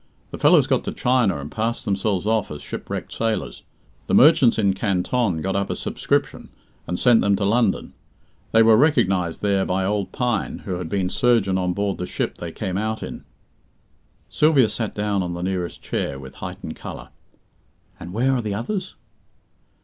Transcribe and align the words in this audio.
The 0.31 0.39
fellows 0.39 0.65
got 0.65 0.83
to 0.85 0.91
China 0.93 1.37
and 1.37 1.51
passed 1.51 1.85
themselves 1.85 2.25
off 2.25 2.49
as 2.49 2.63
shipwrecked 2.63 3.13
sailors. 3.13 3.61
The 4.07 4.15
merchants 4.15 4.57
in 4.57 4.73
Canton 4.73 5.43
got 5.43 5.55
up 5.55 5.69
a 5.69 5.75
subscription, 5.75 6.49
and 6.87 6.99
sent 6.99 7.21
them 7.21 7.35
to 7.35 7.45
London. 7.45 7.93
They 8.51 8.63
were 8.63 8.77
recognized 8.77 9.43
there 9.43 9.63
by 9.63 9.85
old 9.85 10.11
Pine, 10.11 10.63
who 10.65 10.79
had 10.79 10.89
been 10.89 11.09
surgeon 11.11 11.59
on 11.59 11.73
board 11.73 11.99
the 11.99 12.07
ship 12.07 12.39
they 12.39 12.51
came 12.51 12.77
out 12.79 13.03
in." 13.03 13.25
Sylvia 14.27 14.69
sat 14.69 14.95
down 14.95 15.21
on 15.21 15.35
the 15.35 15.43
nearest 15.43 15.83
chair, 15.83 16.17
with 16.17 16.33
heightened 16.33 16.75
colour. 16.75 17.09
"And 17.99 18.11
where 18.11 18.31
are 18.33 18.41
the 18.41 18.55
others?" 18.55 18.95